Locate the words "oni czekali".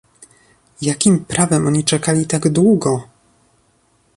1.67-2.25